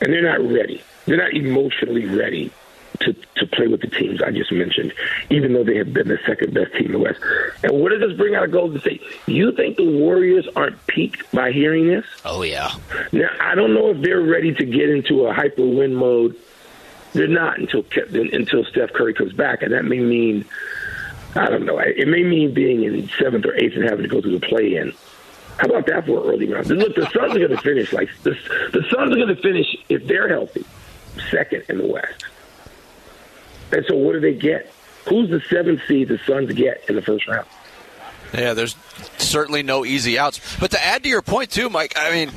and 0.00 0.12
they're 0.12 0.22
not 0.22 0.40
ready. 0.40 0.82
They're 1.06 1.16
not 1.16 1.34
emotionally 1.34 2.06
ready 2.06 2.52
to, 3.00 3.12
to 3.12 3.46
play 3.46 3.66
with 3.66 3.80
the 3.80 3.88
teams 3.88 4.22
I 4.22 4.30
just 4.30 4.52
mentioned, 4.52 4.92
even 5.30 5.52
though 5.52 5.64
they 5.64 5.76
have 5.76 5.92
been 5.92 6.08
the 6.08 6.18
second 6.26 6.54
best 6.54 6.72
team 6.74 6.86
in 6.86 6.92
the 6.92 6.98
West. 6.98 7.20
And 7.62 7.72
what 7.80 7.90
does 7.90 8.00
this 8.00 8.16
bring 8.16 8.34
out 8.34 8.44
of 8.44 8.50
Golden 8.52 8.80
State? 8.80 9.02
You 9.26 9.52
think 9.52 9.76
the 9.76 9.90
Warriors 9.90 10.46
aren't 10.54 10.86
peaked 10.86 11.30
by 11.32 11.52
hearing 11.52 11.88
this? 11.88 12.04
Oh, 12.24 12.42
yeah. 12.42 12.72
Now, 13.10 13.30
I 13.40 13.54
don't 13.54 13.74
know 13.74 13.90
if 13.90 14.02
they're 14.02 14.22
ready 14.22 14.54
to 14.54 14.64
get 14.64 14.88
into 14.90 15.26
a 15.26 15.32
hyper 15.32 15.66
win 15.66 15.94
mode. 15.94 16.36
They're 17.12 17.26
not 17.26 17.58
until 17.58 17.84
until 18.06 18.64
Steph 18.64 18.94
Curry 18.94 19.12
comes 19.12 19.34
back, 19.34 19.62
and 19.62 19.72
that 19.72 19.84
may 19.84 19.98
mean 19.98 20.46
I 21.34 21.48
don't 21.48 21.64
know. 21.64 21.78
It 21.78 22.08
may 22.08 22.22
mean 22.22 22.52
being 22.52 22.84
in 22.84 23.08
seventh 23.18 23.46
or 23.46 23.54
eighth 23.54 23.74
and 23.74 23.84
having 23.84 24.02
to 24.02 24.08
go 24.08 24.20
through 24.20 24.38
the 24.38 24.46
play 24.46 24.76
in. 24.76 24.92
How 25.58 25.66
about 25.66 25.86
that 25.86 26.06
for 26.06 26.22
an 26.22 26.30
early 26.34 26.52
round? 26.52 26.66
Look, 26.68 26.94
the 26.94 27.02
Suns 27.02 27.36
are 27.36 27.38
going 27.38 27.50
to 27.50 27.60
finish 27.60 27.92
like 27.92 28.10
this. 28.22 28.36
The 28.72 28.84
Suns 28.90 29.12
are 29.12 29.16
going 29.16 29.28
to 29.28 29.40
finish 29.40 29.76
if 29.88 30.06
they're 30.06 30.28
healthy, 30.28 30.64
second 31.30 31.64
in 31.68 31.78
the 31.78 31.86
West. 31.86 32.24
And 33.70 33.84
so, 33.86 33.96
what 33.96 34.12
do 34.12 34.20
they 34.20 34.34
get? 34.34 34.72
Who's 35.08 35.30
the 35.30 35.40
seventh 35.48 35.80
seed 35.86 36.08
the 36.08 36.18
Suns 36.26 36.52
get 36.52 36.84
in 36.88 36.96
the 36.96 37.02
first 37.02 37.26
round? 37.26 37.46
Yeah, 38.32 38.54
there's 38.54 38.76
certainly 39.18 39.62
no 39.62 39.84
easy 39.84 40.18
outs. 40.18 40.40
But 40.58 40.70
to 40.70 40.84
add 40.84 41.02
to 41.02 41.08
your 41.08 41.22
point 41.22 41.50
too, 41.50 41.68
Mike, 41.68 41.94
I 41.96 42.10
mean, 42.12 42.32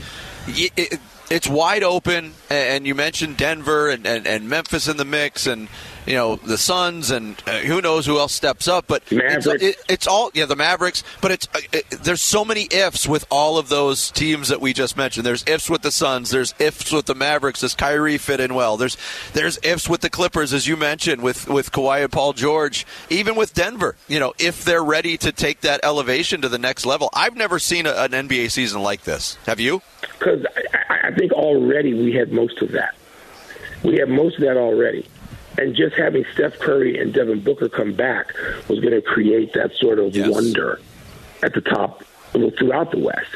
it, 0.48 1.00
it's 1.30 1.48
wide 1.48 1.84
open, 1.84 2.34
and 2.50 2.86
you 2.86 2.96
mentioned 2.96 3.38
Denver 3.38 3.90
and, 3.90 4.06
and, 4.06 4.28
and 4.28 4.50
Memphis 4.50 4.88
in 4.88 4.98
the 4.98 5.06
mix, 5.06 5.48
and 5.48 5.70
you 6.06 6.14
know 6.14 6.36
the 6.36 6.58
Suns 6.58 7.12
and 7.12 7.42
uh, 7.48 7.60
who 7.60 7.82
knows 7.82 8.06
who 8.06 8.18
else 8.20 8.34
steps 8.34 8.68
up. 8.68 8.86
But 8.88 9.04
it's, 9.10 9.48
it, 9.48 9.78
it's, 9.90 10.08
all 10.08 10.32
yeah 10.34 10.46
the 10.46 10.56
Mavericks. 10.56 11.04
But 11.22 11.32
it's 11.32 11.48
uh, 11.54 11.60
it, 11.72 11.90
there's 11.90 12.22
so 12.22 12.46
many 12.46 12.68
ifs 12.72 13.08
with 13.08 13.26
all 13.30 13.58
of 13.58 13.70
those 13.70 14.12
teams 14.12 14.50
that 14.50 14.62
we 14.62 14.74
just 14.74 14.98
mentioned. 14.98 15.26
There's 15.26 15.44
ifs 15.48 15.70
with 15.70 15.82
the 15.82 15.92
Suns. 15.92 16.30
There's 16.30 16.54
ifs 16.60 16.92
with 16.92 17.06
the 17.06 17.16
Mavericks. 17.16 17.62
Does 17.62 17.74
Kyrie 17.74 18.18
fit 18.18 18.40
in 18.40 18.54
well? 18.54 18.78
There's 18.78 18.98
there's 19.34 19.58
ifs 19.64 19.90
with 19.90 20.02
the 20.02 20.10
Clippers 20.10 20.54
as 20.54 20.68
you 20.68 20.78
mentioned 20.78 21.22
with 21.22 21.48
with 21.48 21.72
Kawhi 21.72 22.04
and 22.04 22.12
Paul 22.12 22.34
George. 22.34 22.86
Even 23.10 23.36
with 23.36 23.54
Denver, 23.54 23.96
you 24.08 24.20
know 24.20 24.34
if 24.40 24.64
they're 24.64 24.84
ready 24.84 25.18
to 25.18 25.32
take 25.32 25.62
that 25.62 25.80
elevation 25.84 26.42
to 26.42 26.50
the 26.50 26.60
next 26.60 26.86
level. 26.86 27.10
I've 27.14 27.36
never 27.36 27.60
seen 27.60 27.86
a, 27.86 27.92
an 27.92 28.12
NBA 28.12 28.52
season 28.52 28.82
like 28.82 29.04
this. 29.04 29.38
Have 29.46 29.60
you? 29.60 29.82
Because 30.02 30.46
I, 30.74 31.08
I 31.08 31.12
think 31.12 31.32
already 31.32 31.94
we 31.94 32.14
had 32.14 32.32
most 32.32 32.62
of 32.62 32.72
that. 32.74 32.96
We 33.84 33.98
have 33.98 34.10
most 34.10 34.36
of 34.36 34.42
that 34.42 34.58
already 34.58 35.06
and 35.58 35.76
just 35.76 35.96
having 35.96 36.26
Steph 36.34 36.60
Curry 36.60 37.00
and 37.00 37.14
Devin 37.14 37.42
Booker 37.42 37.70
come 37.70 37.94
back 37.94 38.34
was 38.68 38.80
going 38.80 38.94
to 38.94 39.02
create 39.02 39.54
that 39.54 39.74
sort 39.76 40.00
of 40.00 40.16
yes. 40.16 40.30
wonder 40.30 40.80
at 41.44 41.54
the 41.54 41.62
top 41.62 42.04
throughout 42.32 42.92
the 42.92 43.00
West. 43.00 43.32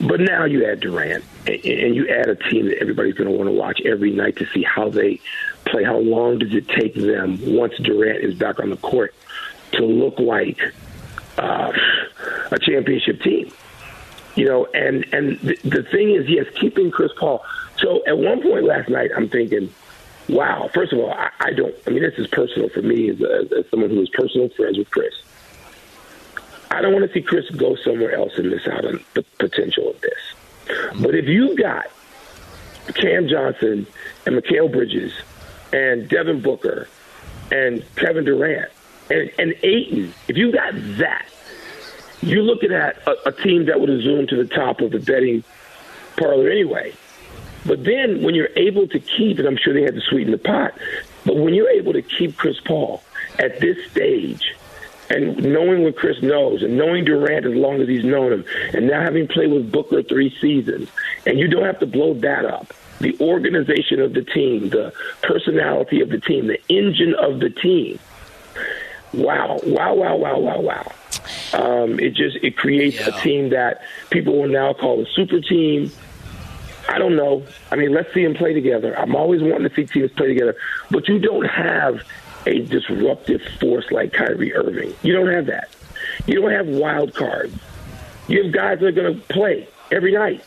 But 0.00 0.20
now 0.20 0.44
you 0.46 0.64
add 0.64 0.80
Durant, 0.80 1.24
and 1.46 1.94
you 1.94 2.08
add 2.08 2.28
a 2.28 2.34
team 2.34 2.66
that 2.66 2.78
everybody's 2.78 3.14
going 3.14 3.30
to 3.30 3.36
want 3.36 3.48
to 3.48 3.52
watch 3.52 3.82
every 3.84 4.10
night 4.10 4.36
to 4.36 4.46
see 4.46 4.62
how 4.62 4.88
they 4.88 5.20
play. 5.66 5.84
How 5.84 5.98
long 5.98 6.38
does 6.38 6.54
it 6.54 6.68
take 6.68 6.94
them 6.94 7.38
once 7.54 7.76
Durant 7.76 8.24
is 8.24 8.34
back 8.34 8.60
on 8.60 8.70
the 8.70 8.78
court 8.78 9.14
to 9.72 9.84
look 9.84 10.18
like 10.18 10.58
uh, 11.36 11.72
a 12.50 12.58
championship 12.58 13.20
team? 13.20 13.52
You 14.36 14.46
know, 14.46 14.66
and 14.72 15.04
and 15.12 15.38
the, 15.40 15.56
the 15.64 15.82
thing 15.82 16.12
is, 16.12 16.26
yes, 16.30 16.46
keeping 16.58 16.90
Chris 16.90 17.12
Paul. 17.18 17.44
So 17.76 18.02
at 18.06 18.16
one 18.16 18.40
point 18.40 18.64
last 18.64 18.88
night, 18.88 19.10
I'm 19.14 19.28
thinking 19.28 19.70
wow. 20.30 20.70
First 20.72 20.92
of 20.92 20.98
all, 20.98 21.10
I, 21.10 21.30
I 21.40 21.52
don't. 21.52 21.74
I 21.86 21.90
mean, 21.90 22.02
this 22.02 22.18
is 22.18 22.26
personal 22.28 22.68
for 22.68 22.82
me 22.82 23.10
as, 23.10 23.20
a, 23.20 23.48
as 23.58 23.68
someone 23.70 23.90
who 23.90 24.00
is 24.00 24.08
personal 24.08 24.48
friends 24.50 24.78
with 24.78 24.90
Chris. 24.90 25.14
I 26.70 26.80
don't 26.80 26.92
want 26.92 27.06
to 27.06 27.12
see 27.12 27.22
Chris 27.22 27.48
go 27.50 27.76
somewhere 27.76 28.14
else 28.14 28.32
and 28.36 28.48
miss 28.48 28.66
out 28.66 28.84
on 28.84 29.04
the 29.14 29.24
potential 29.38 29.90
of 29.90 30.00
this. 30.00 31.00
But 31.00 31.14
if 31.16 31.26
you've 31.26 31.58
got 31.58 31.86
Cam 32.94 33.28
Johnson 33.28 33.86
and 34.24 34.36
Mikal 34.36 34.70
Bridges 34.70 35.12
and 35.72 36.08
Devin 36.08 36.40
Booker 36.40 36.88
and 37.50 37.84
Kevin 37.96 38.24
Durant 38.24 38.70
and, 39.10 39.30
and 39.38 39.54
Ayton, 39.64 40.14
if 40.28 40.36
you've 40.36 40.54
got 40.54 40.72
that, 40.98 41.26
you're 42.22 42.42
looking 42.42 42.72
at 42.72 42.98
a, 43.06 43.30
a 43.30 43.32
team 43.32 43.66
that 43.66 43.80
would 43.80 43.88
have 43.88 44.02
zoomed 44.02 44.28
to 44.28 44.36
the 44.36 44.46
top 44.46 44.80
of 44.80 44.92
the 44.92 45.00
betting 45.00 45.42
parlor 46.16 46.48
anyway. 46.48 46.92
But 47.66 47.84
then 47.84 48.22
when 48.22 48.34
you're 48.34 48.50
able 48.56 48.88
to 48.88 48.98
keep, 48.98 49.38
and 49.38 49.46
I'm 49.46 49.56
sure 49.56 49.74
they 49.74 49.82
had 49.82 49.94
to 49.94 50.00
sweeten 50.00 50.32
the 50.32 50.38
pot, 50.38 50.74
but 51.24 51.36
when 51.36 51.54
you're 51.54 51.70
able 51.70 51.92
to 51.92 52.02
keep 52.02 52.36
Chris 52.36 52.58
Paul 52.60 53.02
at 53.38 53.60
this 53.60 53.76
stage, 53.90 54.54
and 55.10 55.36
knowing 55.42 55.82
what 55.82 55.96
Chris 55.96 56.22
knows, 56.22 56.62
and 56.62 56.76
knowing 56.78 57.04
Durant 57.04 57.44
as 57.44 57.54
long 57.54 57.80
as 57.82 57.88
he's 57.88 58.04
known 58.04 58.32
him, 58.32 58.44
and 58.72 58.86
now 58.86 59.00
having 59.02 59.26
played 59.26 59.50
with 59.50 59.70
Booker 59.70 60.02
three 60.02 60.34
seasons, 60.40 60.88
and 61.26 61.38
you 61.38 61.48
don't 61.48 61.64
have 61.64 61.80
to 61.80 61.86
blow 61.86 62.14
that 62.14 62.44
up. 62.44 62.72
The 63.00 63.16
organization 63.20 64.00
of 64.00 64.12
the 64.14 64.22
team, 64.22 64.68
the 64.70 64.92
personality 65.22 66.00
of 66.00 66.10
the 66.10 66.20
team, 66.20 66.46
the 66.46 66.60
engine 66.68 67.14
of 67.14 67.40
the 67.40 67.50
team. 67.50 67.98
Wow, 69.12 69.58
wow, 69.64 69.94
wow, 69.94 70.16
wow, 70.16 70.38
wow, 70.38 70.60
wow. 70.60 70.92
Um, 71.52 71.98
it 71.98 72.14
just 72.14 72.36
it 72.42 72.56
creates 72.56 73.00
Yeah. 73.00 73.08
a 73.16 73.20
team 73.20 73.50
that 73.50 73.82
people 74.10 74.38
will 74.40 74.48
now 74.48 74.72
call 74.74 75.00
a 75.00 75.06
super 75.06 75.40
team. 75.40 75.90
I 76.90 76.98
don't 76.98 77.14
know. 77.14 77.46
I 77.70 77.76
mean, 77.76 77.94
let's 77.94 78.12
see 78.12 78.24
them 78.24 78.34
play 78.34 78.52
together. 78.52 78.98
I'm 78.98 79.14
always 79.14 79.40
wanting 79.42 79.68
to 79.68 79.74
see 79.74 79.86
teams 79.86 80.10
play 80.10 80.26
together, 80.26 80.56
but 80.90 81.06
you 81.06 81.20
don't 81.20 81.46
have 81.46 82.02
a 82.46 82.62
disruptive 82.62 83.42
force 83.60 83.88
like 83.92 84.12
Kyrie 84.12 84.52
Irving. 84.52 84.92
You 85.02 85.12
don't 85.12 85.28
have 85.28 85.46
that. 85.46 85.70
You 86.26 86.40
don't 86.40 86.50
have 86.50 86.66
wild 86.66 87.14
cards. 87.14 87.56
You 88.26 88.42
have 88.42 88.52
guys 88.52 88.80
that 88.80 88.86
are 88.86 88.92
going 88.92 89.14
to 89.14 89.26
play 89.28 89.68
every 89.92 90.12
night. 90.12 90.42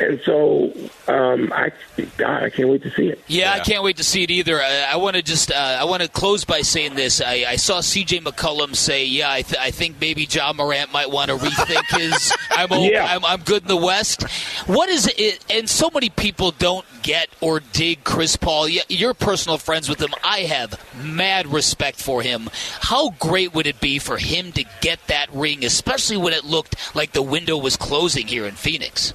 And 0.00 0.20
so, 0.24 0.72
um, 1.06 1.52
I 1.52 1.70
God, 2.16 2.42
I 2.42 2.50
can't 2.50 2.68
wait 2.68 2.82
to 2.82 2.90
see 2.90 3.06
it. 3.08 3.20
Yeah, 3.28 3.52
I 3.52 3.60
can't 3.60 3.84
wait 3.84 3.98
to 3.98 4.04
see 4.04 4.22
it 4.24 4.30
either. 4.30 4.60
I, 4.60 4.88
I 4.92 4.96
want 4.96 5.14
to 5.16 5.22
just 5.22 5.52
uh, 5.52 5.54
I 5.80 5.84
want 5.84 6.02
to 6.02 6.08
close 6.08 6.44
by 6.44 6.62
saying 6.62 6.94
this. 6.94 7.20
I, 7.20 7.44
I 7.46 7.56
saw 7.56 7.80
C.J. 7.80 8.20
McCollum 8.20 8.74
say, 8.74 9.04
"Yeah, 9.04 9.30
I, 9.30 9.42
th- 9.42 9.60
I 9.60 9.70
think 9.70 10.00
maybe 10.00 10.26
Ja 10.28 10.52
Morant 10.52 10.92
might 10.92 11.10
want 11.10 11.30
to 11.30 11.36
rethink 11.36 11.98
his. 12.00 12.32
I'm, 12.50 12.72
o- 12.72 12.84
Yeah. 12.88 13.06
I'm 13.08 13.24
I'm 13.24 13.42
good 13.42 13.62
in 13.62 13.68
the 13.68 13.76
West. 13.76 14.22
What 14.66 14.88
is 14.88 15.06
it? 15.16 15.44
And 15.50 15.68
so 15.68 15.88
many 15.94 16.08
people 16.10 16.50
don't 16.52 16.86
get 17.02 17.28
or 17.40 17.60
dig 17.60 18.02
Chris 18.02 18.34
Paul. 18.36 18.64
Y- 18.64 18.78
You're 18.88 19.14
personal 19.14 19.58
friends 19.58 19.88
with 19.88 20.00
him. 20.00 20.14
I 20.24 20.40
have 20.40 20.80
mad 21.04 21.46
respect 21.46 22.00
for 22.00 22.22
him. 22.22 22.48
How 22.80 23.10
great 23.10 23.54
would 23.54 23.66
it 23.68 23.80
be 23.80 23.98
for 24.00 24.16
him 24.18 24.50
to 24.52 24.64
get 24.80 24.98
that 25.08 25.32
ring, 25.32 25.64
especially 25.64 26.16
when 26.16 26.32
it 26.32 26.44
looked 26.44 26.74
like 26.96 27.12
the 27.12 27.22
window 27.22 27.56
was 27.56 27.76
closing 27.76 28.26
here 28.26 28.46
in 28.46 28.54
Phoenix? 28.54 29.14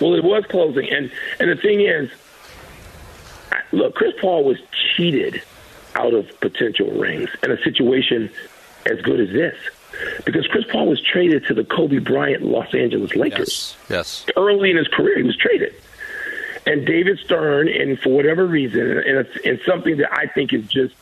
Well, 0.00 0.14
it 0.14 0.24
was 0.24 0.44
closing, 0.46 0.90
and 0.90 1.10
and 1.40 1.50
the 1.50 1.56
thing 1.56 1.80
is, 1.80 2.10
look, 3.72 3.94
Chris 3.94 4.12
Paul 4.20 4.44
was 4.44 4.58
cheated 4.94 5.42
out 5.94 6.12
of 6.12 6.38
potential 6.40 6.90
rings 6.90 7.30
in 7.42 7.50
a 7.50 7.62
situation 7.62 8.30
as 8.84 9.00
good 9.00 9.20
as 9.20 9.30
this, 9.30 9.56
because 10.24 10.46
Chris 10.48 10.64
Paul 10.70 10.86
was 10.88 11.00
traded 11.00 11.46
to 11.46 11.54
the 11.54 11.64
Kobe 11.64 11.98
Bryant 11.98 12.42
Los 12.42 12.74
Angeles 12.74 13.14
Lakers 13.16 13.76
Yes. 13.88 14.24
Yes. 14.26 14.26
early 14.36 14.70
in 14.70 14.76
his 14.76 14.88
career. 14.88 15.16
He 15.16 15.22
was 15.22 15.36
traded, 15.36 15.74
and 16.66 16.86
David 16.86 17.18
Stern, 17.24 17.68
and 17.68 17.98
for 17.98 18.10
whatever 18.10 18.46
reason, 18.46 18.80
and 18.80 19.18
it's, 19.18 19.46
and 19.46 19.58
something 19.66 19.96
that 19.96 20.12
I 20.12 20.26
think 20.26 20.52
is 20.52 20.66
just, 20.68 20.94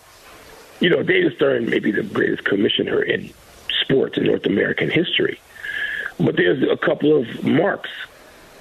you 0.80 0.88
know, 0.88 1.02
David 1.02 1.34
Stern 1.34 1.68
may 1.68 1.80
be 1.80 1.90
the 1.90 2.04
greatest 2.04 2.44
commissioner 2.44 3.02
in 3.02 3.32
sports 3.82 4.16
in 4.16 4.24
North 4.24 4.46
American 4.46 4.88
history, 4.88 5.40
but 6.20 6.36
there's 6.36 6.62
a 6.62 6.76
couple 6.76 7.16
of 7.20 7.42
marks 7.44 7.90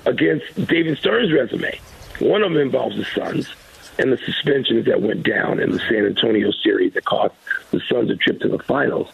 against 0.06 0.46
David 0.68 0.98
Stern's 0.98 1.32
resume. 1.32 1.80
One 2.20 2.44
of 2.44 2.52
them 2.52 2.62
involves 2.62 2.96
the 2.98 3.06
Suns 3.06 3.54
and 4.00 4.12
the 4.12 4.18
suspensions 4.18 4.86
that 4.86 5.02
went 5.02 5.24
down 5.24 5.60
in 5.60 5.72
the 5.72 5.80
San 5.80 6.06
Antonio 6.06 6.52
series 6.52 6.94
that 6.94 7.06
cost 7.06 7.34
the 7.72 7.80
Suns 7.90 8.10
a 8.10 8.16
trip 8.16 8.40
to 8.42 8.48
the 8.48 8.60
finals 8.60 9.10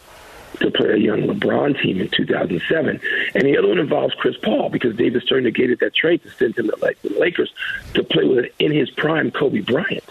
to 0.58 0.70
play 0.70 0.90
a 0.90 0.96
young 0.96 1.22
LeBron 1.22 1.80
team 1.80 2.00
in 2.00 2.08
2007. 2.08 3.00
And 3.34 3.42
the 3.44 3.56
other 3.56 3.68
one 3.68 3.78
involves 3.78 4.14
Chris 4.14 4.36
Paul 4.42 4.68
because 4.68 4.96
David 4.96 5.22
Stern 5.22 5.44
negated 5.44 5.78
that 5.80 5.94
trade 5.94 6.22
to 6.24 6.30
send 6.30 6.56
him 6.58 6.66
to 6.70 6.94
the 7.02 7.18
Lakers 7.18 7.52
to 7.94 8.02
play 8.02 8.24
with 8.24 8.46
in 8.58 8.72
his 8.72 8.90
prime 8.90 9.30
Kobe 9.30 9.60
Bryant. 9.60 10.04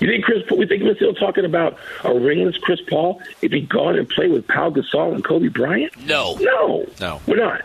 You 0.00 0.08
think 0.08 0.24
Chris? 0.24 0.44
We 0.50 0.66
think 0.66 0.82
we're 0.84 0.94
still 0.94 1.14
talking 1.14 1.44
about 1.44 1.76
a 2.04 2.14
ringless 2.14 2.56
Chris 2.58 2.80
Paul 2.88 3.20
if 3.42 3.52
he'd 3.52 3.68
gone 3.68 3.96
and 3.98 4.08
played 4.08 4.30
with 4.30 4.46
Pau 4.46 4.70
Gasol 4.70 5.14
and 5.14 5.24
Kobe 5.24 5.48
Bryant? 5.48 5.94
No. 6.06 6.36
No, 6.40 6.86
No. 7.00 7.20
we're 7.26 7.36
not. 7.36 7.62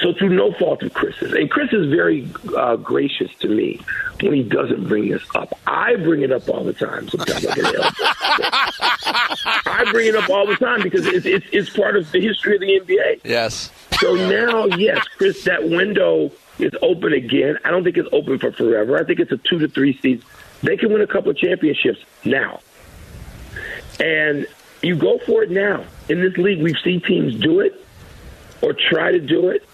So 0.00 0.12
through 0.12 0.30
no 0.30 0.52
fault 0.52 0.82
of 0.82 0.92
Chris's, 0.92 1.32
and 1.32 1.50
Chris 1.50 1.72
is 1.72 1.88
very 1.88 2.28
uh, 2.56 2.76
gracious 2.76 3.30
to 3.40 3.48
me 3.48 3.80
when 4.20 4.34
he 4.34 4.42
doesn't 4.42 4.88
bring 4.88 5.08
this 5.10 5.22
up. 5.34 5.58
I 5.66 5.96
bring 5.96 6.22
it 6.22 6.32
up 6.32 6.48
all 6.48 6.64
the 6.64 6.72
time. 6.72 7.08
Sometimes 7.08 7.44
ill. 7.44 7.54
I 9.66 9.88
bring 9.90 10.08
it 10.08 10.16
up 10.16 10.28
all 10.28 10.46
the 10.46 10.56
time 10.56 10.82
because 10.82 11.06
it's, 11.06 11.24
it's 11.24 11.46
it's 11.52 11.70
part 11.70 11.96
of 11.96 12.10
the 12.12 12.20
history 12.20 12.56
of 12.56 12.60
the 12.60 12.80
NBA. 12.80 13.20
Yes. 13.24 13.70
So 13.98 14.14
now, 14.14 14.66
yes, 14.76 15.06
Chris, 15.16 15.44
that 15.44 15.68
window 15.68 16.30
is 16.58 16.72
open 16.82 17.12
again. 17.12 17.58
I 17.64 17.70
don't 17.70 17.84
think 17.84 17.96
it's 17.96 18.08
open 18.12 18.38
for 18.38 18.52
forever. 18.52 18.98
I 18.98 19.04
think 19.04 19.20
it's 19.20 19.32
a 19.32 19.38
two 19.38 19.58
to 19.60 19.68
three 19.68 19.98
season. 20.00 20.26
They 20.62 20.76
can 20.76 20.92
win 20.92 21.00
a 21.00 21.06
couple 21.06 21.30
of 21.30 21.38
championships 21.38 22.00
now. 22.24 22.60
And 23.98 24.46
you 24.82 24.96
go 24.96 25.18
for 25.24 25.42
it 25.42 25.50
now. 25.50 25.84
In 26.08 26.20
this 26.20 26.36
league, 26.36 26.62
we've 26.62 26.78
seen 26.78 27.00
teams 27.00 27.34
do 27.34 27.60
it 27.60 27.85
or 28.62 28.72
try 28.72 29.12
to 29.12 29.20
do 29.20 29.48
it. 29.48 29.66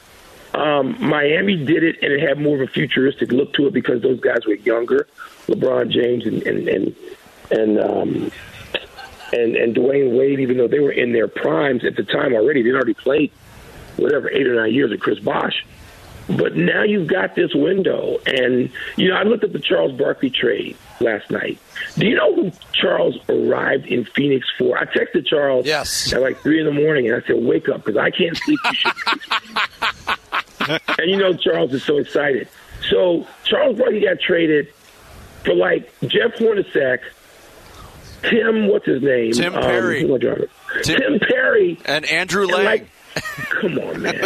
Um, 0.55 0.97
Miami 1.01 1.65
did 1.65 1.83
it, 1.83 1.97
and 2.03 2.13
it 2.13 2.21
had 2.21 2.39
more 2.39 2.57
of 2.57 2.69
a 2.69 2.73
futuristic 2.73 3.33
look 3.33 3.55
to 3.55 3.67
it 3.67 3.73
because 3.73 4.03
those 4.03 4.21
guys 4.21 4.45
were 4.47 4.55
younger, 4.55 5.09
LeBron 5.47 5.91
James 5.91 6.27
and 6.27 6.43
and 6.43 6.69
and 6.69 6.97
and 7.51 7.81
um, 7.81 8.33
and, 9.33 9.57
and 9.57 9.75
Dwyane 9.75 10.17
Wade. 10.17 10.41
Even 10.41 10.59
though 10.59 10.69
they 10.69 10.81
were 10.81 10.93
in 10.93 11.13
their 11.13 11.29
primes 11.29 11.85
at 11.85 11.97
the 11.97 12.03
time 12.03 12.35
already, 12.35 12.63
they'd 12.63 12.75
already 12.75 12.95
played 12.95 13.33
whatever 13.97 14.31
eight 14.31 14.47
or 14.47 14.55
nine 14.55 14.75
years 14.75 14.91
with 14.91 15.01
Chris 15.01 15.19
Bosh. 15.21 15.65
But 16.37 16.57
now 16.57 16.83
you've 16.83 17.09
got 17.09 17.35
this 17.35 17.55
window, 17.55 18.19
and 18.27 18.71
you 18.97 19.09
know 19.09 19.17
I 19.17 19.23
looked 19.25 19.45
at 19.45 19.53
the 19.53 19.59
Charles 19.59 19.93
Barkley 19.93 20.31
trade 20.31 20.77
last 21.01 21.31
night. 21.31 21.59
Do 21.99 22.07
you 22.07 22.15
know 22.17 22.35
who 22.35 22.53
Charles 22.73 23.19
arrived 23.29 23.87
in 23.87 24.05
Phoenix 24.05 24.47
for? 24.59 24.79
I 24.79 24.85
texted 24.87 25.27
Charles 25.27 25.67
Yes. 25.67 26.13
at 26.13 26.21
like 26.23 26.39
three 26.41 26.59
in 26.61 26.67
the 26.67 26.73
morning, 26.73 27.09
and 27.11 27.23
I 27.23 27.27
said, 27.27 27.37
"Wake 27.43 27.69
up, 27.69 27.85
because 27.85 27.97
I 27.99 28.11
can't 28.11 28.37
sleep. 28.37 28.59
And 30.99 31.11
you 31.11 31.17
know 31.17 31.33
Charles 31.35 31.73
is 31.75 31.83
so 31.83 31.97
excited. 31.99 32.49
So 32.89 33.27
Charles 33.45 33.77
Barkley 33.79 34.01
got 34.01 34.21
traded 34.21 34.69
for 35.45 35.55
like 35.55 35.93
Jeff 36.03 36.35
Hornacek, 36.37 37.01
Tim, 38.23 38.69
what's 38.69 38.87
his 38.87 39.03
name? 39.03 39.33
Tim 39.33 39.53
Perry. 39.55 40.03
Um, 40.03 40.07
who 40.07 40.15
am 40.15 40.21
I 40.21 40.25
driving? 40.25 40.47
Tim- 40.85 41.01
Tim 41.01 41.19
Perry. 41.19 41.79
And 41.85 42.05
Andrew 42.05 42.43
And 42.45 42.53
Lang. 42.53 42.65
like, 42.65 42.89
come 43.61 43.79
on, 43.79 44.03
man. 44.03 44.21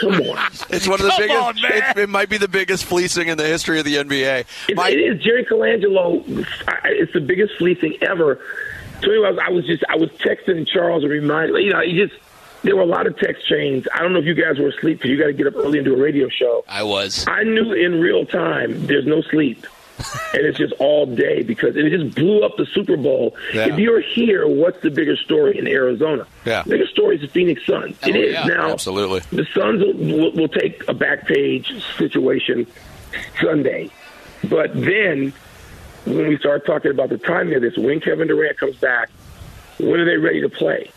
come 0.00 0.20
on. 0.22 0.38
it's 0.70 0.86
one 0.88 1.00
of 1.00 1.06
the 1.06 1.10
Come 1.10 1.18
biggest. 1.18 1.38
on, 1.40 1.54
man. 1.60 1.72
It, 1.96 1.98
it 1.98 2.08
might 2.08 2.28
be 2.28 2.38
the 2.38 2.48
biggest 2.48 2.84
fleecing 2.84 3.28
in 3.28 3.38
the 3.38 3.46
history 3.46 3.78
of 3.78 3.84
the 3.84 3.96
NBA. 3.96 4.44
It, 4.68 4.76
My- 4.76 4.90
it 4.90 4.98
is 4.98 5.22
Jerry 5.22 5.44
Colangelo. 5.44 6.22
It's 6.84 7.12
the 7.12 7.20
biggest 7.20 7.54
fleecing 7.58 7.96
ever. 8.02 8.40
So 9.02 9.10
anyway, 9.10 9.28
I 9.28 9.30
was, 9.30 9.38
I 9.46 9.50
was 9.50 9.66
just 9.66 9.84
I 9.88 9.96
was 9.96 10.10
texting 10.10 10.66
Charles 10.66 11.04
and 11.04 11.12
reminding 11.12 11.54
you 11.64 11.72
know 11.72 11.80
he 11.82 11.96
just 11.96 12.14
there 12.64 12.74
were 12.74 12.82
a 12.82 12.86
lot 12.86 13.06
of 13.06 13.16
text 13.18 13.46
chains. 13.46 13.86
I 13.94 14.02
don't 14.02 14.12
know 14.12 14.18
if 14.18 14.24
you 14.24 14.34
guys 14.34 14.58
were 14.58 14.68
asleep 14.68 14.98
because 14.98 15.10
you 15.10 15.18
got 15.18 15.26
to 15.26 15.32
get 15.32 15.46
up 15.46 15.54
early 15.56 15.78
and 15.78 15.84
do 15.84 15.94
a 15.94 16.02
radio 16.02 16.28
show. 16.28 16.64
I 16.68 16.82
was. 16.82 17.24
I 17.28 17.44
knew 17.44 17.72
in 17.72 18.00
real 18.00 18.26
time 18.26 18.86
there's 18.88 19.06
no 19.06 19.22
sleep. 19.22 19.64
And 20.32 20.46
it's 20.46 20.58
just 20.58 20.72
all 20.74 21.06
day 21.06 21.42
because 21.42 21.76
it 21.76 21.88
just 21.90 22.14
blew 22.14 22.42
up 22.44 22.56
the 22.56 22.66
Super 22.66 22.96
Bowl. 22.96 23.34
Yeah. 23.52 23.68
If 23.68 23.78
you're 23.78 24.00
here, 24.00 24.46
what's 24.46 24.80
the 24.82 24.90
bigger 24.90 25.16
story 25.16 25.58
in 25.58 25.66
Arizona? 25.66 26.26
Yeah. 26.44 26.62
The 26.62 26.70
biggest 26.70 26.92
story 26.92 27.16
is 27.16 27.22
the 27.22 27.28
Phoenix 27.28 27.64
Suns. 27.66 27.96
It 28.06 28.14
Oh, 28.14 28.18
is 28.20 28.32
yeah, 28.32 28.44
now. 28.44 28.70
absolutely. 28.72 29.20
The 29.30 29.46
Suns 29.54 29.82
will, 29.82 29.94
will, 29.94 30.32
will 30.32 30.48
take 30.48 30.86
a 30.88 30.94
back 30.94 31.26
page 31.26 31.72
situation 31.96 32.66
Sunday, 33.40 33.90
but 34.44 34.72
then 34.74 35.32
when 36.04 36.28
we 36.28 36.38
start 36.38 36.64
talking 36.66 36.90
about 36.90 37.08
the 37.08 37.18
timing 37.18 37.54
of 37.54 37.62
this, 37.62 37.76
when 37.76 38.00
Kevin 38.00 38.28
Durant 38.28 38.58
comes 38.58 38.76
back, 38.76 39.10
when 39.78 40.00
are 40.00 40.04
they 40.04 40.16
ready 40.16 40.40
to 40.42 40.48
play? 40.48 40.90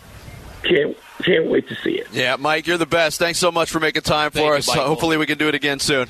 Can't 0.64 0.96
can't 1.24 1.48
wait 1.48 1.68
to 1.70 1.76
see 1.76 1.94
it. 1.94 2.08
Yeah, 2.12 2.36
Mike, 2.38 2.68
you're 2.68 2.78
the 2.78 2.86
best. 2.86 3.18
Thanks 3.20 3.40
so 3.40 3.52
much 3.52 3.72
for 3.72 3.80
making 3.80 4.04
time 4.04 4.32
for 4.32 4.40
you, 4.40 4.54
us. 4.54 4.68
Michael. 4.68 4.86
Hopefully, 4.86 5.18
we 5.18 5.26
can 5.26 5.38
do 5.38 5.48
it 5.48 5.56
again 5.56 5.80
soon. 5.80 6.08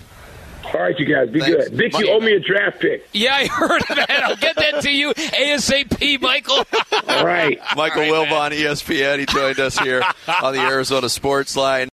All 0.65 0.81
right, 0.81 0.97
you 0.99 1.05
guys, 1.05 1.29
be 1.29 1.39
Thanks. 1.39 1.69
good. 1.69 1.73
Vic, 1.77 1.93
Mike- 1.93 2.05
you 2.05 2.11
owe 2.11 2.19
me 2.19 2.33
a 2.33 2.39
draft 2.39 2.79
pick. 2.79 3.07
Yeah, 3.13 3.33
I 3.35 3.47
heard 3.47 3.81
that. 3.89 4.09
I'll 4.23 4.35
get 4.35 4.55
that 4.57 4.81
to 4.83 4.91
you 4.91 5.11
ASAP, 5.13 6.21
Michael. 6.21 6.63
All 7.07 7.25
right. 7.25 7.59
Michael 7.75 8.03
All 8.03 8.23
right, 8.23 8.29
Wilbon, 8.29 8.51
ESPN. 8.51 9.19
He 9.19 9.25
joined 9.25 9.59
us 9.59 9.77
here 9.79 10.03
on 10.41 10.53
the 10.53 10.59
Arizona 10.61 11.09
Sports 11.09 11.55
Line. 11.55 11.89